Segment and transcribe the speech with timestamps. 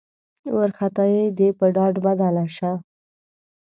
[0.55, 2.71] وارخطايي دې په ډاډ بدله شي.